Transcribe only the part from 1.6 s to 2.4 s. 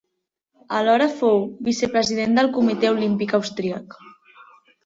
vicepresident